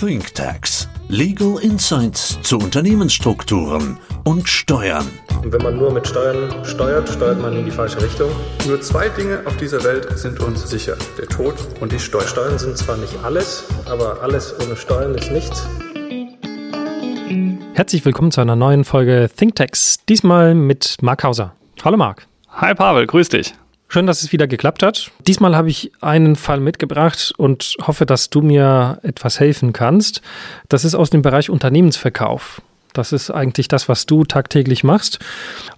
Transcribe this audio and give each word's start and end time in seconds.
ThinkTax. 0.00 0.88
Legal 1.08 1.58
Insights 1.60 2.38
zu 2.42 2.58
Unternehmensstrukturen 2.58 3.98
und 4.22 4.48
Steuern. 4.48 5.08
Und 5.42 5.52
wenn 5.52 5.60
man 5.60 5.76
nur 5.76 5.92
mit 5.92 6.06
Steuern 6.06 6.64
steuert, 6.64 7.08
steuert 7.08 7.42
man 7.42 7.56
in 7.56 7.64
die 7.64 7.72
falsche 7.72 8.00
Richtung. 8.00 8.30
Nur 8.68 8.80
zwei 8.80 9.08
Dinge 9.08 9.40
auf 9.44 9.56
dieser 9.56 9.82
Welt 9.82 10.16
sind 10.16 10.38
uns 10.38 10.70
sicher. 10.70 10.96
Der 11.18 11.26
Tod 11.26 11.56
und 11.80 11.90
die 11.90 11.98
Steuern. 11.98 12.28
Steuern 12.28 12.58
sind 12.60 12.78
zwar 12.78 12.96
nicht 12.96 13.12
alles, 13.24 13.64
aber 13.90 14.22
alles 14.22 14.54
ohne 14.64 14.76
Steuern 14.76 15.16
ist 15.16 15.32
nichts. 15.32 15.66
Herzlich 17.74 18.04
willkommen 18.04 18.30
zu 18.30 18.40
einer 18.40 18.54
neuen 18.54 18.84
Folge 18.84 19.28
ThinkTax. 19.36 20.04
Diesmal 20.08 20.54
mit 20.54 20.98
Mark 21.00 21.24
Hauser. 21.24 21.56
Hallo 21.84 21.96
Marc. 21.96 22.28
Hi 22.50 22.72
Pavel, 22.72 23.08
grüß 23.08 23.30
dich. 23.30 23.52
Schön, 23.90 24.06
dass 24.06 24.22
es 24.22 24.32
wieder 24.32 24.46
geklappt 24.46 24.82
hat. 24.82 25.10
Diesmal 25.26 25.56
habe 25.56 25.70
ich 25.70 25.92
einen 26.02 26.36
Fall 26.36 26.60
mitgebracht 26.60 27.32
und 27.38 27.74
hoffe, 27.86 28.04
dass 28.04 28.28
du 28.28 28.42
mir 28.42 28.98
etwas 29.02 29.40
helfen 29.40 29.72
kannst. 29.72 30.20
Das 30.68 30.84
ist 30.84 30.94
aus 30.94 31.08
dem 31.08 31.22
Bereich 31.22 31.48
Unternehmensverkauf. 31.48 32.60
Das 32.92 33.12
ist 33.12 33.30
eigentlich 33.30 33.66
das, 33.66 33.88
was 33.88 34.04
du 34.04 34.24
tagtäglich 34.24 34.84
machst. 34.84 35.20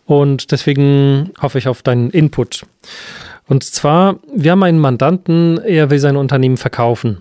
Und 0.06 0.50
deswegen 0.50 1.30
hoffe 1.40 1.58
ich 1.58 1.68
auf 1.68 1.82
deinen 1.82 2.10
Input. 2.10 2.66
Und 3.46 3.62
zwar, 3.62 4.18
wir 4.34 4.52
haben 4.52 4.62
einen 4.64 4.80
Mandanten, 4.80 5.58
er 5.58 5.90
will 5.90 6.00
sein 6.00 6.16
Unternehmen 6.16 6.56
verkaufen. 6.56 7.18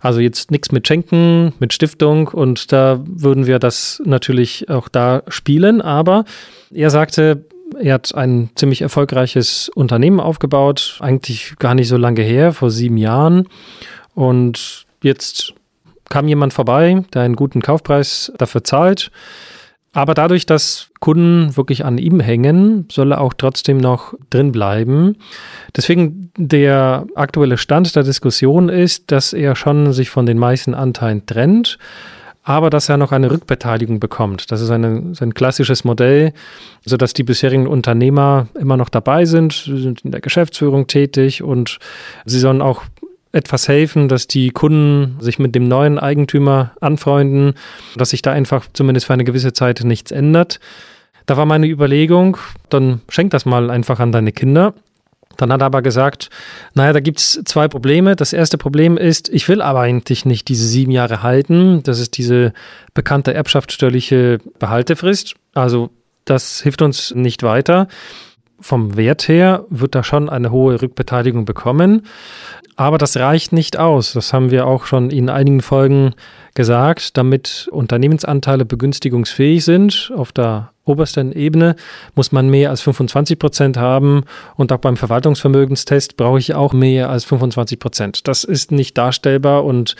Also 0.00 0.18
jetzt 0.18 0.50
nichts 0.50 0.72
mit 0.72 0.88
Schenken, 0.88 1.52
mit 1.60 1.72
Stiftung 1.72 2.26
und 2.26 2.72
da 2.72 3.00
würden 3.04 3.46
wir 3.46 3.60
das 3.60 4.02
natürlich 4.04 4.68
auch 4.68 4.88
da 4.88 5.22
spielen. 5.28 5.80
Aber 5.80 6.24
er 6.72 6.90
sagte, 6.90 7.44
er 7.80 7.94
hat 7.94 8.14
ein 8.14 8.50
ziemlich 8.54 8.82
erfolgreiches 8.82 9.68
Unternehmen 9.68 10.20
aufgebaut, 10.20 10.98
eigentlich 11.00 11.54
gar 11.58 11.74
nicht 11.74 11.88
so 11.88 11.96
lange 11.96 12.22
her, 12.22 12.52
vor 12.52 12.70
sieben 12.70 12.96
Jahren. 12.96 13.48
Und 14.14 14.86
jetzt 15.02 15.54
kam 16.08 16.28
jemand 16.28 16.52
vorbei, 16.52 17.04
der 17.14 17.22
einen 17.22 17.36
guten 17.36 17.62
Kaufpreis 17.62 18.32
dafür 18.38 18.64
zahlt. 18.64 19.10
Aber 19.94 20.14
dadurch, 20.14 20.46
dass 20.46 20.88
Kunden 21.00 21.56
wirklich 21.56 21.84
an 21.84 21.98
ihm 21.98 22.18
hängen, 22.18 22.86
soll 22.90 23.12
er 23.12 23.20
auch 23.20 23.34
trotzdem 23.34 23.76
noch 23.76 24.14
drin 24.30 24.50
bleiben. 24.50 25.16
Deswegen 25.76 26.30
der 26.38 27.06
aktuelle 27.14 27.58
Stand 27.58 27.94
der 27.94 28.02
Diskussion 28.02 28.70
ist, 28.70 29.10
dass 29.10 29.34
er 29.34 29.54
schon 29.54 29.92
sich 29.92 30.08
von 30.08 30.24
den 30.24 30.38
meisten 30.38 30.74
Anteilen 30.74 31.26
trennt 31.26 31.78
aber 32.42 32.70
dass 32.70 32.88
er 32.88 32.96
noch 32.96 33.12
eine 33.12 33.30
Rückbeteiligung 33.30 34.00
bekommt. 34.00 34.50
Das 34.50 34.60
ist 34.60 34.70
eine, 34.70 35.12
ein 35.20 35.34
klassisches 35.34 35.84
Modell, 35.84 36.32
sodass 36.84 37.12
die 37.14 37.22
bisherigen 37.22 37.66
Unternehmer 37.66 38.48
immer 38.58 38.76
noch 38.76 38.88
dabei 38.88 39.24
sind, 39.24 39.52
sind 39.52 40.00
in 40.04 40.10
der 40.10 40.20
Geschäftsführung 40.20 40.86
tätig 40.88 41.42
und 41.42 41.78
sie 42.24 42.40
sollen 42.40 42.60
auch 42.60 42.82
etwas 43.30 43.66
helfen, 43.68 44.08
dass 44.08 44.26
die 44.26 44.50
Kunden 44.50 45.16
sich 45.20 45.38
mit 45.38 45.54
dem 45.54 45.66
neuen 45.66 45.98
Eigentümer 45.98 46.72
anfreunden, 46.80 47.54
dass 47.96 48.10
sich 48.10 48.22
da 48.22 48.32
einfach 48.32 48.66
zumindest 48.72 49.06
für 49.06 49.14
eine 49.14 49.24
gewisse 49.24 49.52
Zeit 49.52 49.82
nichts 49.84 50.10
ändert. 50.10 50.60
Da 51.26 51.36
war 51.36 51.46
meine 51.46 51.66
Überlegung, 51.66 52.36
dann 52.68 53.00
schenk 53.08 53.30
das 53.30 53.46
mal 53.46 53.70
einfach 53.70 54.00
an 54.00 54.12
deine 54.12 54.32
Kinder. 54.32 54.74
Dann 55.36 55.52
hat 55.52 55.62
er 55.62 55.66
aber 55.66 55.82
gesagt, 55.82 56.30
naja, 56.74 56.92
da 56.92 57.00
gibt 57.00 57.18
es 57.18 57.40
zwei 57.44 57.68
Probleme. 57.68 58.16
Das 58.16 58.32
erste 58.32 58.58
Problem 58.58 58.96
ist, 58.96 59.28
ich 59.28 59.48
will 59.48 59.62
aber 59.62 59.80
eigentlich 59.80 60.24
nicht 60.24 60.48
diese 60.48 60.66
sieben 60.66 60.92
Jahre 60.92 61.22
halten. 61.22 61.82
Das 61.82 61.98
ist 61.98 62.16
diese 62.18 62.52
bekannte 62.94 63.34
erbschaftssteuerliche 63.34 64.38
Behaltefrist. 64.58 65.34
Also 65.54 65.90
das 66.24 66.60
hilft 66.60 66.82
uns 66.82 67.14
nicht 67.14 67.42
weiter. 67.42 67.88
Vom 68.60 68.96
Wert 68.96 69.28
her 69.28 69.64
wird 69.70 69.94
da 69.94 70.04
schon 70.04 70.28
eine 70.28 70.50
hohe 70.50 70.80
Rückbeteiligung 70.80 71.44
bekommen. 71.44 72.06
Aber 72.76 72.98
das 72.98 73.16
reicht 73.16 73.52
nicht 73.52 73.78
aus. 73.78 74.12
Das 74.12 74.32
haben 74.32 74.50
wir 74.50 74.66
auch 74.66 74.86
schon 74.86 75.10
in 75.10 75.28
einigen 75.28 75.60
Folgen 75.60 76.14
gesagt. 76.54 77.16
Damit 77.16 77.68
Unternehmensanteile 77.70 78.64
begünstigungsfähig 78.64 79.64
sind 79.64 80.12
auf 80.16 80.32
der 80.32 80.70
obersten 80.84 81.32
Ebene, 81.32 81.76
muss 82.14 82.32
man 82.32 82.48
mehr 82.48 82.70
als 82.70 82.80
25 82.80 83.38
Prozent 83.38 83.76
haben. 83.76 84.24
Und 84.56 84.72
auch 84.72 84.78
beim 84.78 84.96
Verwaltungsvermögenstest 84.96 86.16
brauche 86.16 86.38
ich 86.38 86.54
auch 86.54 86.72
mehr 86.72 87.10
als 87.10 87.24
25 87.24 87.78
Prozent. 87.78 88.26
Das 88.26 88.42
ist 88.42 88.72
nicht 88.72 88.96
darstellbar. 88.98 89.64
Und 89.64 89.94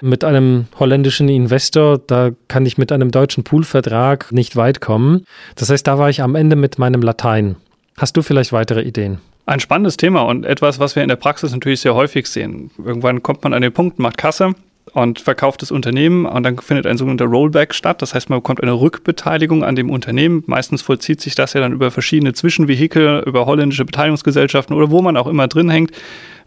mit 0.00 0.24
einem 0.24 0.66
holländischen 0.78 1.28
Investor, 1.28 1.98
da 1.98 2.30
kann 2.48 2.66
ich 2.66 2.76
mit 2.76 2.92
einem 2.92 3.10
deutschen 3.10 3.44
Poolvertrag 3.44 4.32
nicht 4.32 4.56
weit 4.56 4.80
kommen. 4.80 5.24
Das 5.54 5.70
heißt, 5.70 5.86
da 5.86 5.98
war 5.98 6.10
ich 6.10 6.22
am 6.22 6.34
Ende 6.34 6.56
mit 6.56 6.78
meinem 6.78 7.02
Latein. 7.02 7.56
Hast 7.98 8.14
du 8.14 8.22
vielleicht 8.22 8.52
weitere 8.52 8.82
Ideen? 8.82 9.18
Ein 9.46 9.58
spannendes 9.58 9.96
Thema 9.96 10.22
und 10.22 10.44
etwas, 10.44 10.78
was 10.78 10.96
wir 10.96 11.02
in 11.02 11.08
der 11.08 11.16
Praxis 11.16 11.52
natürlich 11.52 11.80
sehr 11.80 11.94
häufig 11.94 12.26
sehen. 12.26 12.70
Irgendwann 12.76 13.22
kommt 13.22 13.42
man 13.42 13.54
an 13.54 13.62
den 13.62 13.72
Punkt, 13.72 13.98
macht 13.98 14.18
Kasse 14.18 14.54
und 14.92 15.20
verkauft 15.20 15.62
das 15.62 15.70
Unternehmen 15.70 16.26
und 16.26 16.42
dann 16.42 16.58
findet 16.58 16.86
ein 16.86 16.98
sogenannter 16.98 17.24
Rollback 17.24 17.72
statt. 17.72 18.02
Das 18.02 18.12
heißt, 18.12 18.28
man 18.28 18.40
bekommt 18.40 18.62
eine 18.62 18.74
Rückbeteiligung 18.74 19.64
an 19.64 19.76
dem 19.76 19.88
Unternehmen. 19.88 20.44
Meistens 20.46 20.82
vollzieht 20.82 21.22
sich 21.22 21.34
das 21.36 21.54
ja 21.54 21.62
dann 21.62 21.72
über 21.72 21.90
verschiedene 21.90 22.34
Zwischenvehikel, 22.34 23.22
über 23.24 23.46
holländische 23.46 23.86
Beteiligungsgesellschaften 23.86 24.76
oder 24.76 24.90
wo 24.90 25.00
man 25.00 25.16
auch 25.16 25.26
immer 25.26 25.48
drin 25.48 25.70
hängt. 25.70 25.92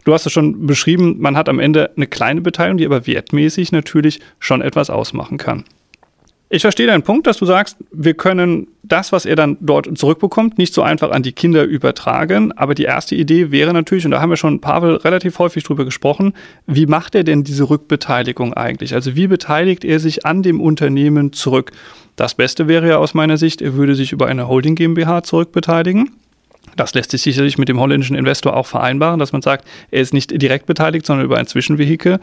Du 0.04 0.14
hast 0.14 0.26
es 0.26 0.32
schon 0.32 0.68
beschrieben, 0.68 1.16
man 1.18 1.36
hat 1.36 1.48
am 1.48 1.58
Ende 1.58 1.90
eine 1.96 2.06
kleine 2.06 2.42
Beteiligung, 2.42 2.78
die 2.78 2.86
aber 2.86 3.08
wertmäßig 3.08 3.72
natürlich 3.72 4.20
schon 4.38 4.62
etwas 4.62 4.88
ausmachen 4.88 5.36
kann. 5.36 5.64
Ich 6.52 6.62
verstehe 6.62 6.88
deinen 6.88 7.04
Punkt, 7.04 7.28
dass 7.28 7.36
du 7.36 7.46
sagst, 7.46 7.76
wir 7.92 8.14
können 8.14 8.66
das, 8.82 9.12
was 9.12 9.24
er 9.24 9.36
dann 9.36 9.56
dort 9.60 9.96
zurückbekommt, 9.96 10.58
nicht 10.58 10.74
so 10.74 10.82
einfach 10.82 11.12
an 11.12 11.22
die 11.22 11.30
Kinder 11.30 11.62
übertragen. 11.62 12.50
Aber 12.50 12.74
die 12.74 12.82
erste 12.82 13.14
Idee 13.14 13.52
wäre 13.52 13.72
natürlich, 13.72 14.04
und 14.04 14.10
da 14.10 14.20
haben 14.20 14.30
wir 14.30 14.36
schon 14.36 14.60
Pavel 14.60 14.96
relativ 14.96 15.38
häufig 15.38 15.62
drüber 15.62 15.84
gesprochen, 15.84 16.34
wie 16.66 16.86
macht 16.86 17.14
er 17.14 17.22
denn 17.22 17.44
diese 17.44 17.70
Rückbeteiligung 17.70 18.52
eigentlich? 18.52 18.94
Also 18.94 19.14
wie 19.14 19.28
beteiligt 19.28 19.84
er 19.84 20.00
sich 20.00 20.26
an 20.26 20.42
dem 20.42 20.60
Unternehmen 20.60 21.32
zurück? 21.32 21.70
Das 22.16 22.34
Beste 22.34 22.66
wäre 22.66 22.88
ja 22.88 22.96
aus 22.96 23.14
meiner 23.14 23.36
Sicht, 23.36 23.62
er 23.62 23.74
würde 23.74 23.94
sich 23.94 24.10
über 24.10 24.26
eine 24.26 24.48
Holding 24.48 24.74
GmbH 24.74 25.22
zurückbeteiligen. 25.22 26.10
Das 26.74 26.94
lässt 26.94 27.12
sich 27.12 27.22
sicherlich 27.22 27.58
mit 27.58 27.68
dem 27.68 27.78
holländischen 27.78 28.16
Investor 28.16 28.56
auch 28.56 28.66
vereinbaren, 28.66 29.20
dass 29.20 29.32
man 29.32 29.42
sagt, 29.42 29.68
er 29.92 30.00
ist 30.00 30.12
nicht 30.12 30.42
direkt 30.42 30.66
beteiligt, 30.66 31.06
sondern 31.06 31.26
über 31.26 31.38
ein 31.38 31.46
Zwischenvehikel. 31.46 32.18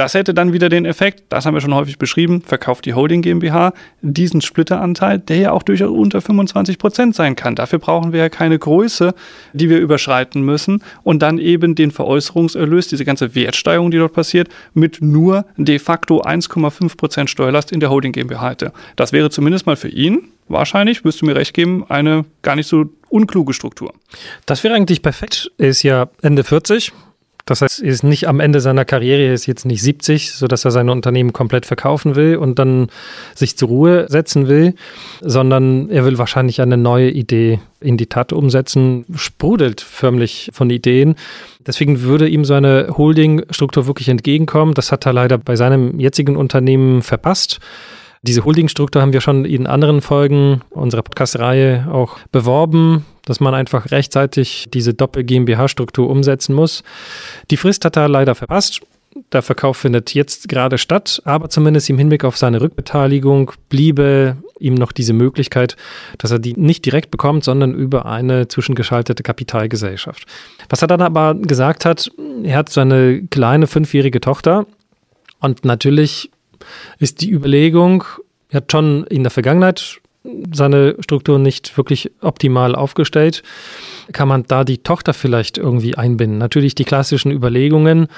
Das 0.00 0.14
hätte 0.14 0.32
dann 0.32 0.54
wieder 0.54 0.70
den 0.70 0.86
Effekt, 0.86 1.24
das 1.28 1.44
haben 1.44 1.52
wir 1.52 1.60
schon 1.60 1.74
häufig 1.74 1.98
beschrieben, 1.98 2.40
verkauft 2.40 2.86
die 2.86 2.94
Holding 2.94 3.20
GmbH 3.20 3.74
diesen 4.00 4.40
Splitteranteil, 4.40 5.18
der 5.18 5.36
ja 5.36 5.52
auch 5.52 5.62
durchaus 5.62 5.90
unter 5.90 6.22
25 6.22 6.78
Prozent 6.78 7.14
sein 7.14 7.36
kann. 7.36 7.54
Dafür 7.54 7.80
brauchen 7.80 8.14
wir 8.14 8.20
ja 8.20 8.30
keine 8.30 8.58
Größe, 8.58 9.12
die 9.52 9.68
wir 9.68 9.78
überschreiten 9.78 10.40
müssen 10.40 10.82
und 11.02 11.20
dann 11.20 11.36
eben 11.36 11.74
den 11.74 11.90
Veräußerungserlös, 11.90 12.88
diese 12.88 13.04
ganze 13.04 13.34
Wertsteigerung, 13.34 13.90
die 13.90 13.98
dort 13.98 14.14
passiert, 14.14 14.48
mit 14.72 15.02
nur 15.02 15.44
de 15.58 15.78
facto 15.78 16.22
1,5 16.22 16.96
Prozent 16.96 17.28
Steuerlast 17.28 17.70
in 17.70 17.80
der 17.80 17.90
Holding 17.90 18.12
GmbH 18.12 18.48
hätte. 18.48 18.72
Das 18.96 19.12
wäre 19.12 19.28
zumindest 19.28 19.66
mal 19.66 19.76
für 19.76 19.90
ihn 19.90 20.28
wahrscheinlich, 20.48 21.04
wirst 21.04 21.20
du 21.20 21.26
mir 21.26 21.36
recht 21.36 21.52
geben, 21.52 21.84
eine 21.90 22.24
gar 22.40 22.56
nicht 22.56 22.68
so 22.68 22.86
unkluge 23.10 23.52
Struktur. 23.52 23.92
Das 24.46 24.64
wäre 24.64 24.74
eigentlich 24.74 25.02
perfekt. 25.02 25.50
Er 25.58 25.68
ist 25.68 25.82
ja 25.82 26.08
Ende 26.22 26.42
40, 26.42 26.90
das 27.46 27.62
heißt, 27.62 27.82
er 27.82 27.88
ist 27.88 28.02
nicht 28.02 28.28
am 28.28 28.40
Ende 28.40 28.60
seiner 28.60 28.84
Karriere, 28.84 29.22
er 29.22 29.34
ist 29.34 29.46
jetzt 29.46 29.64
nicht 29.64 29.82
70, 29.82 30.32
sodass 30.32 30.64
er 30.64 30.70
sein 30.70 30.88
Unternehmen 30.88 31.32
komplett 31.32 31.66
verkaufen 31.66 32.16
will 32.16 32.36
und 32.36 32.58
dann 32.58 32.88
sich 33.34 33.56
zur 33.56 33.68
Ruhe 33.68 34.06
setzen 34.08 34.48
will, 34.48 34.74
sondern 35.20 35.90
er 35.90 36.04
will 36.04 36.18
wahrscheinlich 36.18 36.60
eine 36.60 36.76
neue 36.76 37.10
Idee 37.10 37.60
in 37.80 37.96
die 37.96 38.06
Tat 38.06 38.32
umsetzen, 38.32 39.04
sprudelt 39.14 39.80
förmlich 39.80 40.50
von 40.52 40.70
Ideen. 40.70 41.14
Deswegen 41.66 42.02
würde 42.02 42.28
ihm 42.28 42.44
so 42.44 42.54
eine 42.54 42.88
Holding-Struktur 42.96 43.86
wirklich 43.86 44.08
entgegenkommen. 44.08 44.74
Das 44.74 44.92
hat 44.92 45.06
er 45.06 45.12
leider 45.12 45.38
bei 45.38 45.56
seinem 45.56 45.98
jetzigen 45.98 46.36
Unternehmen 46.36 47.02
verpasst. 47.02 47.60
Diese 48.22 48.44
Holdingstruktur 48.44 49.00
haben 49.00 49.14
wir 49.14 49.22
schon 49.22 49.46
in 49.46 49.66
anderen 49.66 50.02
Folgen 50.02 50.60
unserer 50.68 51.02
Podcast-Reihe 51.02 51.88
auch 51.90 52.18
beworben, 52.32 53.06
dass 53.24 53.40
man 53.40 53.54
einfach 53.54 53.90
rechtzeitig 53.90 54.66
diese 54.74 54.92
Doppel-GmbH-Struktur 54.92 56.10
umsetzen 56.10 56.54
muss. 56.54 56.82
Die 57.50 57.56
Frist 57.56 57.84
hat 57.86 57.96
er 57.96 58.08
leider 58.08 58.34
verpasst. 58.34 58.80
Der 59.32 59.40
Verkauf 59.40 59.78
findet 59.78 60.12
jetzt 60.14 60.50
gerade 60.50 60.76
statt, 60.76 61.22
aber 61.24 61.48
zumindest 61.48 61.88
im 61.88 61.96
Hinblick 61.96 62.24
auf 62.24 62.36
seine 62.36 62.60
Rückbeteiligung 62.60 63.52
bliebe 63.70 64.36
ihm 64.60 64.74
noch 64.74 64.92
diese 64.92 65.14
Möglichkeit, 65.14 65.76
dass 66.18 66.30
er 66.30 66.38
die 66.38 66.52
nicht 66.52 66.84
direkt 66.84 67.10
bekommt, 67.10 67.42
sondern 67.42 67.74
über 67.74 68.04
eine 68.04 68.48
zwischengeschaltete 68.48 69.22
Kapitalgesellschaft. 69.22 70.26
Was 70.68 70.82
er 70.82 70.88
dann 70.88 71.00
aber 71.00 71.34
gesagt 71.34 71.86
hat, 71.86 72.10
er 72.44 72.58
hat 72.58 72.68
seine 72.68 73.22
kleine 73.30 73.66
fünfjährige 73.66 74.20
Tochter 74.20 74.66
und 75.40 75.64
natürlich 75.64 76.30
ist 76.98 77.20
die 77.20 77.30
Überlegung, 77.30 78.04
er 78.50 78.58
hat 78.58 78.72
schon 78.72 79.04
in 79.04 79.22
der 79.22 79.30
Vergangenheit 79.30 80.00
seine 80.52 80.96
Struktur 81.00 81.38
nicht 81.38 81.76
wirklich 81.76 82.10
optimal 82.20 82.74
aufgestellt. 82.74 83.42
Kann 84.12 84.28
man 84.28 84.44
da 84.46 84.64
die 84.64 84.78
Tochter 84.78 85.14
vielleicht 85.14 85.56
irgendwie 85.56 85.96
einbinden? 85.96 86.38
Natürlich 86.38 86.74
die 86.74 86.84
klassischen 86.84 87.32
Überlegungen. 87.32 88.08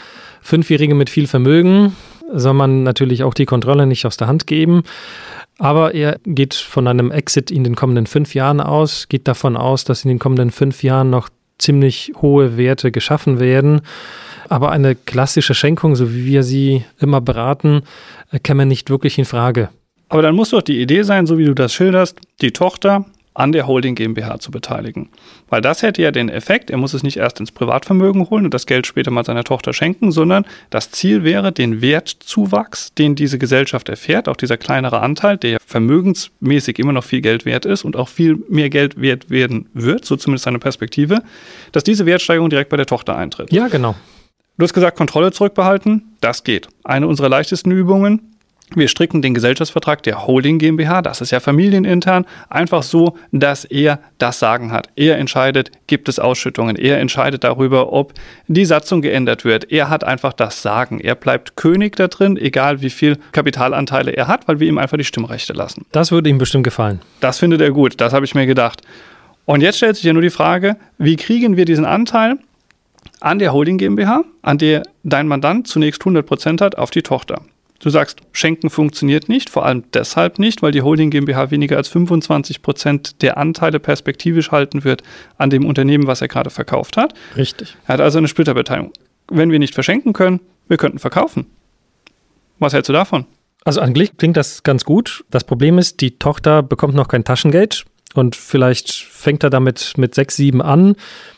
Fünfjährige 0.40 0.94
mit 0.94 1.10
viel 1.10 1.28
Vermögen 1.28 1.94
soll 2.32 2.54
man 2.54 2.82
natürlich 2.82 3.22
auch 3.22 3.34
die 3.34 3.44
Kontrolle 3.44 3.86
nicht 3.86 4.04
aus 4.06 4.16
der 4.16 4.26
Hand 4.26 4.46
geben. 4.46 4.82
Aber 5.58 5.94
er 5.94 6.18
geht 6.24 6.54
von 6.54 6.88
einem 6.88 7.10
Exit 7.12 7.50
in 7.50 7.62
den 7.62 7.76
kommenden 7.76 8.06
fünf 8.06 8.34
Jahren 8.34 8.60
aus, 8.60 9.08
geht 9.08 9.28
davon 9.28 9.56
aus, 9.56 9.84
dass 9.84 10.04
in 10.04 10.08
den 10.08 10.18
kommenden 10.18 10.50
fünf 10.50 10.82
Jahren 10.82 11.10
noch 11.10 11.28
ziemlich 11.58 12.12
hohe 12.20 12.56
Werte 12.56 12.90
geschaffen 12.90 13.38
werden. 13.38 13.82
Aber 14.52 14.70
eine 14.70 14.94
klassische 14.94 15.54
Schenkung, 15.54 15.96
so 15.96 16.12
wie 16.12 16.26
wir 16.26 16.42
sie 16.42 16.84
immer 17.00 17.22
beraten, 17.22 17.82
äh, 18.30 18.38
käme 18.38 18.66
nicht 18.66 18.90
wirklich 18.90 19.18
in 19.18 19.24
Frage. 19.24 19.70
Aber 20.10 20.20
dann 20.20 20.34
muss 20.34 20.50
doch 20.50 20.60
die 20.60 20.80
Idee 20.80 21.04
sein, 21.04 21.26
so 21.26 21.38
wie 21.38 21.46
du 21.46 21.54
das 21.54 21.72
schilderst, 21.72 22.18
die 22.42 22.52
Tochter 22.52 23.06
an 23.32 23.52
der 23.52 23.66
Holding 23.66 23.94
GmbH 23.94 24.40
zu 24.40 24.50
beteiligen. 24.50 25.08
Weil 25.48 25.62
das 25.62 25.80
hätte 25.80 26.02
ja 26.02 26.10
den 26.10 26.28
Effekt, 26.28 26.70
er 26.70 26.76
muss 26.76 26.92
es 26.92 27.02
nicht 27.02 27.16
erst 27.16 27.40
ins 27.40 27.50
Privatvermögen 27.50 28.28
holen 28.28 28.44
und 28.44 28.52
das 28.52 28.66
Geld 28.66 28.86
später 28.86 29.10
mal 29.10 29.24
seiner 29.24 29.42
Tochter 29.42 29.72
schenken, 29.72 30.12
sondern 30.12 30.44
das 30.68 30.90
Ziel 30.90 31.24
wäre, 31.24 31.50
den 31.50 31.80
Wertzuwachs, 31.80 32.92
den 32.92 33.14
diese 33.14 33.38
Gesellschaft 33.38 33.88
erfährt, 33.88 34.28
auch 34.28 34.36
dieser 34.36 34.58
kleinere 34.58 35.00
Anteil, 35.00 35.38
der 35.38 35.56
vermögensmäßig 35.66 36.78
immer 36.78 36.92
noch 36.92 37.04
viel 37.04 37.22
Geld 37.22 37.46
wert 37.46 37.64
ist 37.64 37.86
und 37.86 37.96
auch 37.96 38.10
viel 38.10 38.36
mehr 38.50 38.68
Geld 38.68 39.00
wert 39.00 39.30
werden 39.30 39.70
wird, 39.72 40.04
so 40.04 40.16
zumindest 40.16 40.44
seine 40.44 40.58
Perspektive, 40.58 41.22
dass 41.72 41.84
diese 41.84 42.04
Wertsteigerung 42.04 42.50
direkt 42.50 42.68
bei 42.68 42.76
der 42.76 42.86
Tochter 42.86 43.16
eintritt. 43.16 43.50
Ja, 43.50 43.68
genau. 43.68 43.94
Du 44.58 44.64
hast 44.64 44.74
gesagt, 44.74 44.98
Kontrolle 44.98 45.32
zurückbehalten, 45.32 46.16
das 46.20 46.44
geht. 46.44 46.68
Eine 46.84 47.08
unserer 47.08 47.30
leichtesten 47.30 47.70
Übungen, 47.70 48.32
wir 48.74 48.88
stricken 48.88 49.22
den 49.22 49.34
Gesellschaftsvertrag 49.34 50.02
der 50.02 50.26
Holding 50.26 50.58
GmbH, 50.58 51.02
das 51.02 51.20
ist 51.20 51.30
ja 51.30 51.40
familienintern, 51.40 52.26
einfach 52.48 52.82
so, 52.82 53.16
dass 53.30 53.64
er 53.64 53.98
das 54.18 54.38
Sagen 54.38 54.72
hat. 54.72 54.88
Er 54.96 55.18
entscheidet, 55.18 55.70
gibt 55.86 56.08
es 56.08 56.18
Ausschüttungen. 56.18 56.76
Er 56.76 56.98
entscheidet 57.00 57.44
darüber, 57.44 57.92
ob 57.92 58.14
die 58.46 58.64
Satzung 58.64 59.02
geändert 59.02 59.44
wird. 59.44 59.70
Er 59.70 59.90
hat 59.90 60.04
einfach 60.04 60.32
das 60.32 60.62
Sagen. 60.62 61.00
Er 61.00 61.14
bleibt 61.14 61.56
König 61.56 61.96
da 61.96 62.08
drin, 62.08 62.36
egal 62.36 62.82
wie 62.82 62.90
viel 62.90 63.18
Kapitalanteile 63.32 64.12
er 64.12 64.28
hat, 64.28 64.48
weil 64.48 64.60
wir 64.60 64.68
ihm 64.68 64.78
einfach 64.78 64.96
die 64.96 65.04
Stimmrechte 65.04 65.52
lassen. 65.52 65.84
Das 65.92 66.12
würde 66.12 66.30
ihm 66.30 66.38
bestimmt 66.38 66.64
gefallen. 66.64 67.00
Das 67.20 67.38
findet 67.38 67.60
er 67.60 67.70
gut, 67.70 68.00
das 68.00 68.12
habe 68.12 68.24
ich 68.24 68.34
mir 68.34 68.46
gedacht. 68.46 68.82
Und 69.44 69.60
jetzt 69.60 69.78
stellt 69.78 69.96
sich 69.96 70.04
ja 70.04 70.12
nur 70.12 70.22
die 70.22 70.30
Frage, 70.30 70.76
wie 70.98 71.16
kriegen 71.16 71.56
wir 71.56 71.64
diesen 71.64 71.84
Anteil 71.84 72.38
an 73.24 73.38
der 73.38 73.52
Holding 73.52 73.78
GmbH, 73.78 74.24
an 74.42 74.58
der 74.58 74.82
dein 75.04 75.28
Mandant 75.28 75.66
zunächst 75.68 76.02
100 76.02 76.26
Prozent 76.26 76.60
hat, 76.60 76.76
auf 76.76 76.90
die 76.90 77.02
Tochter? 77.02 77.42
Du 77.78 77.90
sagst, 77.90 78.20
Schenken 78.30 78.70
funktioniert 78.70 79.28
nicht, 79.28 79.50
vor 79.50 79.66
allem 79.66 79.82
deshalb 79.92 80.38
nicht, 80.38 80.62
weil 80.62 80.70
die 80.70 80.82
Holding 80.82 81.10
GmbH 81.10 81.50
weniger 81.50 81.76
als 81.76 81.88
25 81.88 82.62
Prozent 82.62 83.22
der 83.22 83.38
Anteile 83.38 83.80
perspektivisch 83.80 84.52
halten 84.52 84.84
wird 84.84 85.02
an 85.36 85.50
dem 85.50 85.66
Unternehmen, 85.66 86.06
was 86.06 86.20
er 86.20 86.28
gerade 86.28 86.50
verkauft 86.50 86.96
hat. 86.96 87.14
Richtig. 87.36 87.76
Er 87.86 87.94
hat 87.94 88.00
also 88.00 88.18
eine 88.18 88.28
Splitterbeteiligung. 88.28 88.92
Wenn 89.28 89.50
wir 89.50 89.58
nicht 89.58 89.74
verschenken 89.74 90.12
können, 90.12 90.40
wir 90.68 90.76
könnten 90.76 91.00
verkaufen. 91.00 91.46
Was 92.60 92.72
hältst 92.72 92.88
du 92.88 92.92
davon? 92.92 93.26
Also 93.64 93.80
eigentlich 93.80 94.16
klingt 94.16 94.36
das 94.36 94.62
ganz 94.62 94.84
gut. 94.84 95.24
Das 95.30 95.42
Problem 95.42 95.78
ist, 95.78 96.00
die 96.00 96.18
Tochter 96.18 96.62
bekommt 96.62 96.94
noch 96.94 97.08
kein 97.08 97.24
Taschengeld 97.24 97.84
und 98.14 98.36
vielleicht 98.36 98.92
fängt 98.92 99.44
er 99.44 99.50
damit 99.50 99.94
mit 99.96 100.14
sechs, 100.14 100.36
sieben 100.36 100.62
an, 100.62 100.96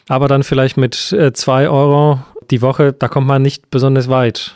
aber 0.09 0.29
dann 0.29 0.43
vielleicht 0.43 0.77
mit 0.77 1.13
äh, 1.13 1.33
zwei 1.33 1.69
Euro 1.69 2.21
die 2.51 2.63
Woche, 2.63 2.93
da 2.93 3.09
kommt 3.09 3.27
man 3.27 3.43
nicht 3.43 3.71
besonders 3.71 4.09
weit. 4.09 4.55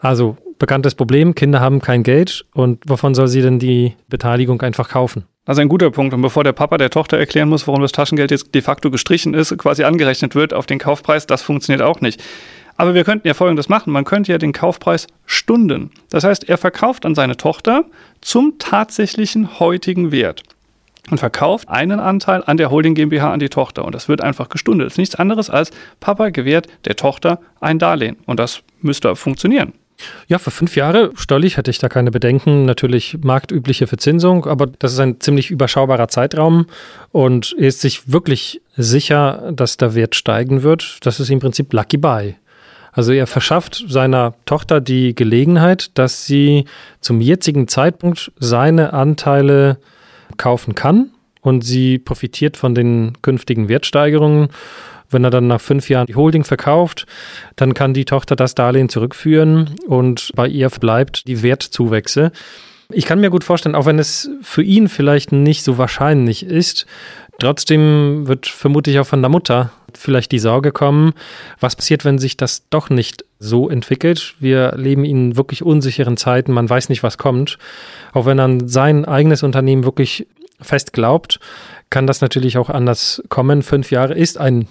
Also 0.00 0.36
bekanntes 0.58 0.94
Problem, 0.94 1.34
Kinder 1.34 1.60
haben 1.60 1.80
kein 1.80 2.02
Geld 2.02 2.44
und 2.54 2.82
wovon 2.86 3.14
soll 3.14 3.28
sie 3.28 3.42
denn 3.42 3.58
die 3.58 3.94
Beteiligung 4.08 4.62
einfach 4.62 4.88
kaufen? 4.88 5.24
Also 5.44 5.60
ein 5.60 5.68
guter 5.68 5.90
Punkt. 5.90 6.14
Und 6.14 6.22
bevor 6.22 6.44
der 6.44 6.52
Papa 6.52 6.78
der 6.78 6.90
Tochter 6.90 7.18
erklären 7.18 7.48
muss, 7.48 7.66
warum 7.66 7.82
das 7.82 7.90
Taschengeld 7.92 8.30
jetzt 8.30 8.54
de 8.54 8.62
facto 8.62 8.90
gestrichen 8.90 9.34
ist, 9.34 9.56
quasi 9.58 9.82
angerechnet 9.82 10.34
wird 10.34 10.54
auf 10.54 10.66
den 10.66 10.78
Kaufpreis, 10.78 11.26
das 11.26 11.42
funktioniert 11.42 11.82
auch 11.82 12.00
nicht. 12.00 12.22
Aber 12.76 12.94
wir 12.94 13.04
könnten 13.04 13.26
ja 13.26 13.34
Folgendes 13.34 13.68
machen. 13.68 13.92
Man 13.92 14.04
könnte 14.04 14.32
ja 14.32 14.38
den 14.38 14.52
Kaufpreis 14.52 15.06
stunden. 15.26 15.90
Das 16.10 16.24
heißt, 16.24 16.48
er 16.48 16.58
verkauft 16.58 17.04
an 17.04 17.14
seine 17.14 17.36
Tochter 17.36 17.84
zum 18.20 18.58
tatsächlichen 18.58 19.58
heutigen 19.58 20.12
Wert 20.12 20.42
und 21.10 21.18
verkauft 21.18 21.68
einen 21.68 22.00
Anteil 22.00 22.42
an 22.46 22.56
der 22.56 22.70
Holding 22.70 22.94
GmbH 22.94 23.32
an 23.32 23.40
die 23.40 23.48
Tochter. 23.48 23.84
Und 23.84 23.94
das 23.94 24.08
wird 24.08 24.20
einfach 24.20 24.48
gestundet. 24.48 24.86
Das 24.86 24.94
ist 24.94 24.98
nichts 24.98 25.14
anderes 25.16 25.50
als 25.50 25.70
Papa 26.00 26.30
gewährt 26.30 26.68
der 26.84 26.96
Tochter 26.96 27.40
ein 27.60 27.78
Darlehen. 27.78 28.16
Und 28.26 28.38
das 28.38 28.62
müsste 28.80 29.16
funktionieren. 29.16 29.72
Ja, 30.26 30.38
für 30.38 30.50
fünf 30.50 30.76
Jahre 30.76 31.12
steuerlich 31.14 31.56
hätte 31.56 31.70
ich 31.70 31.78
da 31.78 31.88
keine 31.88 32.10
Bedenken. 32.10 32.64
Natürlich 32.64 33.18
marktübliche 33.22 33.86
Verzinsung, 33.86 34.46
aber 34.46 34.66
das 34.66 34.92
ist 34.92 35.00
ein 35.00 35.20
ziemlich 35.20 35.50
überschaubarer 35.50 36.08
Zeitraum 36.08 36.66
und 37.10 37.54
er 37.58 37.68
ist 37.68 37.80
sich 37.80 38.10
wirklich 38.10 38.60
sicher, 38.76 39.52
dass 39.52 39.76
der 39.76 39.94
Wert 39.94 40.14
steigen 40.14 40.62
wird. 40.62 40.98
Das 41.02 41.20
ist 41.20 41.30
im 41.30 41.40
Prinzip 41.40 41.72
Lucky 41.72 41.98
Buy. 41.98 42.36
Also 42.92 43.12
er 43.12 43.26
verschafft 43.26 43.84
seiner 43.88 44.34
Tochter 44.44 44.80
die 44.80 45.14
Gelegenheit, 45.14 45.90
dass 45.94 46.26
sie 46.26 46.66
zum 47.00 47.20
jetzigen 47.20 47.66
Zeitpunkt 47.68 48.32
seine 48.38 48.92
Anteile 48.92 49.78
kaufen 50.36 50.74
kann 50.74 51.10
und 51.40 51.64
sie 51.64 51.98
profitiert 51.98 52.56
von 52.56 52.74
den 52.74 53.18
künftigen 53.22 53.68
Wertsteigerungen 53.68 54.48
wenn 55.12 55.24
er 55.24 55.30
dann 55.30 55.46
nach 55.46 55.60
fünf 55.60 55.88
Jahren 55.88 56.06
die 56.06 56.14
Holding 56.14 56.44
verkauft, 56.44 57.06
dann 57.56 57.74
kann 57.74 57.94
die 57.94 58.04
Tochter 58.04 58.36
das 58.36 58.54
Darlehen 58.54 58.88
zurückführen 58.88 59.76
und 59.86 60.32
bei 60.34 60.48
ihr 60.48 60.68
bleibt 60.70 61.26
die 61.28 61.42
Wertzuwächse. 61.42 62.32
Ich 62.92 63.06
kann 63.06 63.20
mir 63.20 63.30
gut 63.30 63.44
vorstellen, 63.44 63.74
auch 63.74 63.86
wenn 63.86 63.98
es 63.98 64.30
für 64.42 64.62
ihn 64.62 64.88
vielleicht 64.88 65.32
nicht 65.32 65.64
so 65.64 65.78
wahrscheinlich 65.78 66.44
ist, 66.44 66.86
trotzdem 67.38 68.26
wird 68.26 68.46
vermutlich 68.46 68.98
auch 68.98 69.06
von 69.06 69.22
der 69.22 69.28
Mutter 69.28 69.72
vielleicht 69.94 70.32
die 70.32 70.38
Sorge 70.38 70.72
kommen, 70.72 71.12
was 71.60 71.76
passiert, 71.76 72.04
wenn 72.04 72.18
sich 72.18 72.36
das 72.36 72.68
doch 72.70 72.90
nicht 72.90 73.24
so 73.38 73.68
entwickelt. 73.68 74.34
Wir 74.40 74.72
leben 74.76 75.04
in 75.04 75.36
wirklich 75.36 75.62
unsicheren 75.62 76.16
Zeiten, 76.16 76.52
man 76.52 76.68
weiß 76.68 76.88
nicht, 76.88 77.02
was 77.02 77.18
kommt. 77.18 77.58
Auch 78.12 78.26
wenn 78.26 78.38
er 78.38 78.46
an 78.46 78.68
sein 78.68 79.04
eigenes 79.04 79.42
Unternehmen 79.42 79.84
wirklich 79.84 80.26
fest 80.60 80.92
glaubt, 80.92 81.40
kann 81.90 82.06
das 82.06 82.20
natürlich 82.20 82.56
auch 82.56 82.70
anders 82.70 83.22
kommen. 83.28 83.62
Fünf 83.62 83.90
Jahre 83.90 84.14
ist 84.14 84.38
ein 84.38 84.68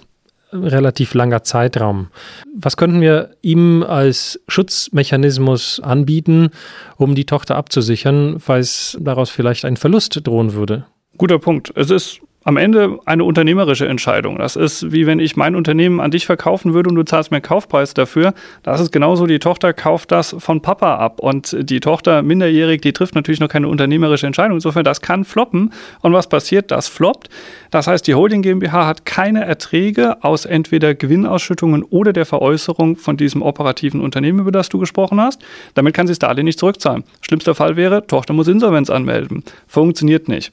relativ 0.51 1.13
langer 1.13 1.43
Zeitraum. 1.43 2.07
Was 2.55 2.77
könnten 2.77 3.01
wir 3.01 3.31
ihm 3.41 3.83
als 3.83 4.39
Schutzmechanismus 4.47 5.79
anbieten, 5.79 6.49
um 6.97 7.15
die 7.15 7.25
Tochter 7.25 7.55
abzusichern, 7.55 8.39
falls 8.39 8.97
daraus 8.99 9.29
vielleicht 9.29 9.65
ein 9.65 9.77
Verlust 9.77 10.19
drohen 10.23 10.53
würde? 10.53 10.85
Guter 11.17 11.39
Punkt. 11.39 11.71
Es 11.75 11.89
ist 11.89 12.21
am 12.43 12.57
Ende 12.57 12.99
eine 13.05 13.23
unternehmerische 13.23 13.87
Entscheidung. 13.87 14.37
Das 14.37 14.55
ist 14.55 14.91
wie 14.91 15.05
wenn 15.05 15.19
ich 15.19 15.35
mein 15.35 15.55
Unternehmen 15.55 15.99
an 15.99 16.09
dich 16.09 16.25
verkaufen 16.25 16.73
würde 16.73 16.89
und 16.89 16.95
du 16.95 17.03
zahlst 17.03 17.29
mir 17.29 17.37
einen 17.37 17.43
Kaufpreis 17.43 17.93
dafür. 17.93 18.33
Das 18.63 18.81
ist 18.81 18.91
genauso, 18.91 19.27
die 19.27 19.37
Tochter 19.37 19.73
kauft 19.73 20.11
das 20.11 20.35
von 20.39 20.61
Papa 20.61 20.95
ab 20.95 21.19
und 21.19 21.55
die 21.69 21.79
Tochter 21.79 22.23
minderjährig, 22.23 22.81
die 22.81 22.93
trifft 22.93 23.13
natürlich 23.13 23.39
noch 23.39 23.47
keine 23.47 23.67
unternehmerische 23.67 24.25
Entscheidung. 24.25 24.57
Insofern, 24.57 24.83
das 24.83 25.01
kann 25.01 25.23
floppen. 25.23 25.71
Und 26.01 26.13
was 26.13 26.27
passiert? 26.27 26.71
Das 26.71 26.87
floppt. 26.87 27.29
Das 27.69 27.85
heißt, 27.85 28.07
die 28.07 28.15
Holding 28.15 28.41
GmbH 28.41 28.87
hat 28.87 29.05
keine 29.05 29.45
Erträge 29.45 30.23
aus 30.23 30.45
entweder 30.45 30.95
Gewinnausschüttungen 30.95 31.83
oder 31.83 32.11
der 32.11 32.25
Veräußerung 32.25 32.95
von 32.95 33.17
diesem 33.17 33.43
operativen 33.43 34.01
Unternehmen, 34.01 34.39
über 34.39 34.51
das 34.51 34.69
du 34.69 34.79
gesprochen 34.79 35.21
hast. 35.21 35.41
Damit 35.75 35.93
kann 35.93 36.07
sie 36.07 36.11
das 36.11 36.19
Darlehen 36.19 36.45
nicht 36.45 36.59
zurückzahlen. 36.59 37.03
Schlimmster 37.21 37.53
Fall 37.53 37.75
wäre, 37.75 38.07
Tochter 38.07 38.33
muss 38.33 38.47
Insolvenz 38.47 38.89
anmelden. 38.89 39.43
Funktioniert 39.67 40.27
nicht. 40.27 40.51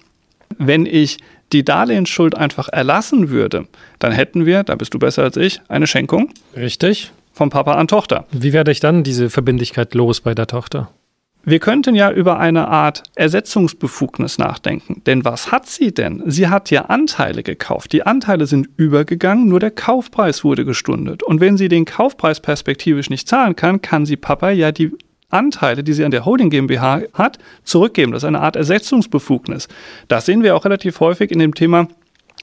Wenn 0.56 0.86
ich 0.86 1.18
die 1.52 1.64
Darlehensschuld 1.64 2.36
einfach 2.36 2.68
erlassen 2.68 3.30
würde, 3.30 3.66
dann 3.98 4.12
hätten 4.12 4.46
wir, 4.46 4.64
da 4.64 4.74
bist 4.74 4.94
du 4.94 4.98
besser 4.98 5.22
als 5.22 5.36
ich, 5.36 5.60
eine 5.68 5.86
Schenkung. 5.86 6.30
Richtig. 6.56 7.12
Vom 7.32 7.50
Papa 7.50 7.74
an 7.74 7.88
Tochter. 7.88 8.26
Wie 8.32 8.52
werde 8.52 8.72
ich 8.72 8.80
dann 8.80 9.04
diese 9.04 9.30
Verbindlichkeit 9.30 9.94
los 9.94 10.20
bei 10.20 10.34
der 10.34 10.46
Tochter? 10.46 10.90
Wir 11.44 11.60
könnten 11.60 11.94
ja 11.94 12.10
über 12.10 12.38
eine 12.38 12.68
Art 12.68 13.04
Ersetzungsbefugnis 13.14 14.36
nachdenken. 14.36 15.02
Denn 15.06 15.24
was 15.24 15.50
hat 15.50 15.66
sie 15.66 15.94
denn? 15.94 16.22
Sie 16.26 16.48
hat 16.48 16.70
ja 16.70 16.86
Anteile 16.86 17.42
gekauft. 17.42 17.92
Die 17.92 18.02
Anteile 18.02 18.46
sind 18.46 18.68
übergegangen, 18.76 19.48
nur 19.48 19.60
der 19.60 19.70
Kaufpreis 19.70 20.44
wurde 20.44 20.66
gestundet. 20.66 21.22
Und 21.22 21.40
wenn 21.40 21.56
sie 21.56 21.68
den 21.68 21.86
Kaufpreis 21.86 22.40
perspektivisch 22.40 23.08
nicht 23.08 23.28
zahlen 23.28 23.56
kann, 23.56 23.80
kann 23.80 24.04
sie 24.04 24.16
Papa 24.16 24.50
ja 24.50 24.72
die 24.72 24.92
Anteile, 25.30 25.84
die 25.84 25.92
sie 25.92 26.04
an 26.04 26.10
der 26.10 26.24
Holding 26.24 26.48
GmbH 26.48 27.02
hat, 27.12 27.38
zurückgeben. 27.62 28.12
Das 28.12 28.22
ist 28.22 28.26
eine 28.26 28.40
Art 28.40 28.56
Ersetzungsbefugnis. 28.56 29.68
Das 30.08 30.24
sehen 30.24 30.42
wir 30.42 30.56
auch 30.56 30.64
relativ 30.64 31.00
häufig 31.00 31.30
in 31.30 31.38
dem 31.38 31.54
Thema 31.54 31.86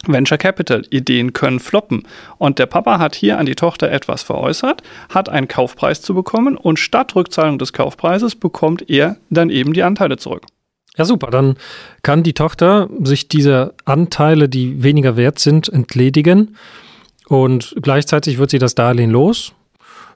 Venture 0.05 0.37
Capital. 0.37 0.83
Ideen 0.91 1.33
können 1.33 1.59
floppen. 1.59 2.03
Und 2.37 2.59
der 2.59 2.67
Papa 2.67 2.99
hat 2.99 3.15
hier 3.15 3.39
an 3.39 3.47
die 3.47 3.55
Tochter 3.55 3.91
etwas 3.91 4.21
veräußert, 4.21 4.83
hat 5.09 5.29
einen 5.29 5.47
Kaufpreis 5.47 6.03
zu 6.03 6.13
bekommen 6.13 6.57
und 6.57 6.77
statt 6.77 7.15
Rückzahlung 7.15 7.57
des 7.57 7.73
Kaufpreises 7.73 8.35
bekommt 8.35 8.87
er 8.87 9.17
dann 9.31 9.49
eben 9.49 9.73
die 9.73 9.83
Anteile 9.83 10.17
zurück. 10.17 10.43
Ja, 10.95 11.05
super. 11.05 11.31
Dann 11.31 11.55
kann 12.03 12.21
die 12.21 12.33
Tochter 12.33 12.87
sich 13.01 13.27
diese 13.27 13.73
Anteile, 13.83 14.47
die 14.47 14.83
weniger 14.83 15.17
wert 15.17 15.39
sind, 15.39 15.69
entledigen 15.69 16.55
und 17.27 17.75
gleichzeitig 17.81 18.37
wird 18.37 18.51
sie 18.51 18.59
das 18.59 18.75
Darlehen 18.75 19.09
los 19.09 19.53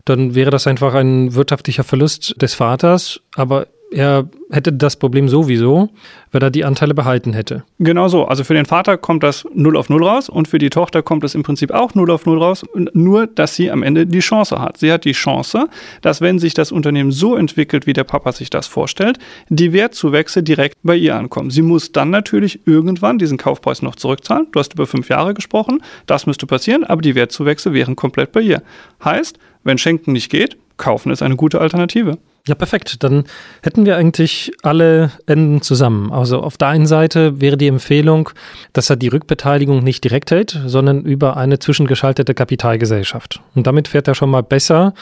dann 0.09 0.35
wäre 0.35 0.49
das 0.49 0.67
einfach 0.67 0.95
ein 0.95 1.35
wirtschaftlicher 1.35 1.83
Verlust 1.83 2.41
des 2.41 2.55
Vaters. 2.55 3.21
Aber 3.35 3.67
er 3.91 4.29
hätte 4.51 4.71
das 4.71 4.95
Problem 4.95 5.29
sowieso, 5.29 5.89
wenn 6.31 6.41
er 6.41 6.51
die 6.51 6.63
Anteile 6.63 6.93
behalten 6.93 7.33
hätte. 7.33 7.63
Genau 7.79 8.07
so. 8.07 8.25
Also 8.25 8.43
für 8.43 8.53
den 8.53 8.65
Vater 8.65 8.97
kommt 8.97 9.23
das 9.23 9.45
0 9.53 9.77
auf 9.77 9.89
0 9.89 10.03
raus 10.03 10.29
und 10.29 10.47
für 10.47 10.59
die 10.59 10.69
Tochter 10.69 11.01
kommt 11.01 11.23
es 11.23 11.33
im 11.33 11.43
Prinzip 11.43 11.71
auch 11.71 11.95
0 11.95 12.11
auf 12.11 12.25
0 12.25 12.37
raus, 12.41 12.65
nur 12.93 13.25
dass 13.27 13.55
sie 13.55 13.71
am 13.71 13.81
Ende 13.81 14.05
die 14.05 14.19
Chance 14.19 14.59
hat. 14.59 14.77
Sie 14.77 14.91
hat 14.91 15.05
die 15.05 15.13
Chance, 15.13 15.67
dass 16.01 16.21
wenn 16.21 16.37
sich 16.37 16.53
das 16.53 16.71
Unternehmen 16.71 17.11
so 17.11 17.35
entwickelt, 17.35 17.87
wie 17.87 17.93
der 17.93 18.03
Papa 18.03 18.31
sich 18.31 18.49
das 18.49 18.67
vorstellt, 18.67 19.17
die 19.49 19.73
Wertzuwächse 19.73 20.43
direkt 20.43 20.77
bei 20.83 20.95
ihr 20.95 21.15
ankommen. 21.15 21.49
Sie 21.49 21.63
muss 21.63 21.91
dann 21.91 22.11
natürlich 22.11 22.67
irgendwann 22.67 23.17
diesen 23.17 23.37
Kaufpreis 23.37 23.81
noch 23.81 23.95
zurückzahlen. 23.95 24.47
Du 24.51 24.59
hast 24.59 24.73
über 24.73 24.85
fünf 24.85 25.09
Jahre 25.09 25.33
gesprochen, 25.33 25.81
das 26.05 26.27
müsste 26.27 26.45
passieren, 26.45 26.83
aber 26.83 27.01
die 27.01 27.15
Wertzuwächse 27.15 27.73
wären 27.73 27.95
komplett 27.95 28.31
bei 28.31 28.41
ihr. 28.41 28.61
Heißt, 29.03 29.39
wenn 29.63 29.77
Schenken 29.77 30.13
nicht 30.13 30.29
geht, 30.29 30.57
kaufen 30.77 31.11
ist 31.11 31.21
eine 31.21 31.35
gute 31.35 31.59
Alternative. 31.59 32.17
Ja, 32.47 32.55
perfekt. 32.55 33.03
Dann 33.03 33.25
hätten 33.61 33.85
wir 33.85 33.97
eigentlich 33.97 34.51
alle 34.63 35.11
Enden 35.27 35.61
zusammen. 35.61 36.11
Also 36.11 36.41
auf 36.41 36.57
der 36.57 36.69
einen 36.69 36.87
Seite 36.87 37.39
wäre 37.41 37.57
die 37.57 37.67
Empfehlung, 37.67 38.29
dass 38.73 38.89
er 38.89 38.95
die 38.95 39.09
Rückbeteiligung 39.09 39.83
nicht 39.83 40.03
direkt 40.03 40.31
hält, 40.31 40.59
sondern 40.65 41.01
über 41.01 41.37
eine 41.37 41.59
zwischengeschaltete 41.59 42.33
Kapitalgesellschaft. 42.33 43.41
Und 43.55 43.67
damit 43.67 43.87
fährt 43.87 44.07
er 44.07 44.15
schon 44.15 44.31
mal 44.31 44.43
besser, 44.43 44.93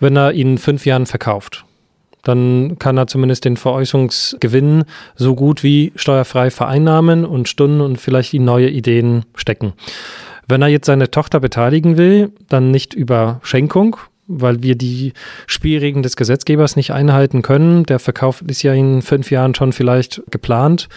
wenn 0.00 0.16
er 0.16 0.32
ihn 0.32 0.52
in 0.52 0.58
fünf 0.58 0.86
Jahren 0.86 1.06
verkauft. 1.06 1.64
Dann 2.22 2.78
kann 2.78 2.98
er 2.98 3.06
zumindest 3.06 3.44
den 3.44 3.56
Veräußerungsgewinn 3.56 4.84
so 5.14 5.34
gut 5.34 5.62
wie 5.62 5.92
steuerfrei 5.96 6.50
vereinnahmen 6.50 7.24
und 7.24 7.48
Stunden 7.48 7.80
und 7.80 7.98
vielleicht 7.98 8.34
in 8.34 8.44
neue 8.44 8.68
Ideen 8.68 9.24
stecken. 9.34 9.72
Wenn 10.46 10.62
er 10.62 10.68
jetzt 10.68 10.86
seine 10.86 11.10
Tochter 11.10 11.40
beteiligen 11.40 11.96
will, 11.96 12.32
dann 12.48 12.70
nicht 12.70 12.92
über 12.92 13.40
Schenkung, 13.42 13.96
weil 14.30 14.62
wir 14.62 14.76
die 14.76 15.12
Spielregeln 15.46 16.02
des 16.02 16.16
Gesetzgebers 16.16 16.76
nicht 16.76 16.92
einhalten 16.92 17.42
können. 17.42 17.84
Der 17.84 17.98
Verkauf 17.98 18.42
ist 18.46 18.62
ja 18.62 18.72
in 18.72 19.02
fünf 19.02 19.30
Jahren 19.30 19.54
schon 19.54 19.72
vielleicht 19.72 20.22
geplant. 20.30 20.88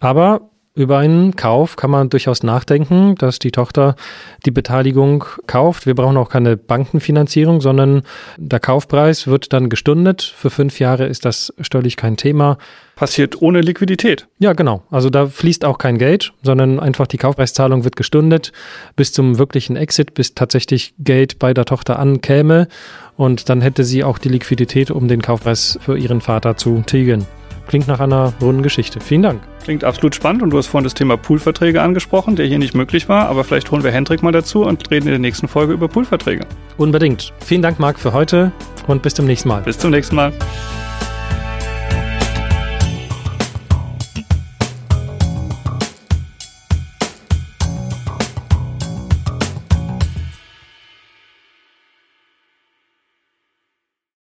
Aber 0.00 0.50
über 0.76 0.98
einen 0.98 1.34
Kauf 1.36 1.76
kann 1.76 1.90
man 1.90 2.10
durchaus 2.10 2.42
nachdenken, 2.42 3.14
dass 3.16 3.38
die 3.38 3.50
Tochter 3.50 3.96
die 4.44 4.50
Beteiligung 4.50 5.24
kauft. 5.46 5.86
Wir 5.86 5.94
brauchen 5.94 6.18
auch 6.18 6.28
keine 6.28 6.58
Bankenfinanzierung, 6.58 7.62
sondern 7.62 8.02
der 8.36 8.60
Kaufpreis 8.60 9.26
wird 9.26 9.54
dann 9.54 9.70
gestundet. 9.70 10.22
Für 10.22 10.50
fünf 10.50 10.78
Jahre 10.78 11.06
ist 11.06 11.24
das 11.24 11.52
steuerlich 11.62 11.96
kein 11.96 12.18
Thema. 12.18 12.58
Passiert 12.94 13.40
ohne 13.40 13.62
Liquidität. 13.62 14.28
Ja, 14.38 14.52
genau. 14.52 14.82
Also 14.90 15.08
da 15.08 15.26
fließt 15.26 15.64
auch 15.64 15.78
kein 15.78 15.96
Geld, 15.96 16.34
sondern 16.42 16.78
einfach 16.78 17.06
die 17.06 17.18
Kaufpreiszahlung 17.18 17.84
wird 17.84 17.96
gestundet 17.96 18.52
bis 18.96 19.14
zum 19.14 19.38
wirklichen 19.38 19.76
Exit, 19.76 20.12
bis 20.12 20.34
tatsächlich 20.34 20.92
Geld 20.98 21.38
bei 21.38 21.54
der 21.54 21.64
Tochter 21.64 21.98
ankäme. 21.98 22.68
Und 23.16 23.48
dann 23.48 23.62
hätte 23.62 23.82
sie 23.82 24.04
auch 24.04 24.18
die 24.18 24.28
Liquidität, 24.28 24.90
um 24.90 25.08
den 25.08 25.22
Kaufpreis 25.22 25.78
für 25.80 25.96
ihren 25.96 26.20
Vater 26.20 26.58
zu 26.58 26.82
tilgen. 26.86 27.26
Klingt 27.66 27.88
nach 27.88 28.00
einer 28.00 28.32
runden 28.40 28.62
Geschichte. 28.62 29.00
Vielen 29.00 29.22
Dank. 29.22 29.42
Klingt 29.64 29.82
absolut 29.84 30.14
spannend 30.14 30.42
und 30.42 30.50
du 30.50 30.58
hast 30.58 30.68
vorhin 30.68 30.84
das 30.84 30.94
Thema 30.94 31.16
Poolverträge 31.16 31.82
angesprochen, 31.82 32.36
der 32.36 32.46
hier 32.46 32.58
nicht 32.58 32.74
möglich 32.74 33.08
war, 33.08 33.28
aber 33.28 33.42
vielleicht 33.42 33.70
holen 33.70 33.82
wir 33.82 33.90
Hendrik 33.90 34.22
mal 34.22 34.32
dazu 34.32 34.62
und 34.62 34.90
reden 34.90 35.06
in 35.06 35.12
der 35.12 35.18
nächsten 35.18 35.48
Folge 35.48 35.72
über 35.72 35.88
Poolverträge. 35.88 36.46
Unbedingt. 36.76 37.32
Vielen 37.44 37.62
Dank, 37.62 37.80
Marc, 37.80 37.98
für 37.98 38.12
heute 38.12 38.52
und 38.86 39.02
bis 39.02 39.14
zum 39.14 39.26
nächsten 39.26 39.48
Mal. 39.48 39.62
Bis 39.62 39.78
zum 39.78 39.90
nächsten 39.90 40.14
Mal. 40.14 40.32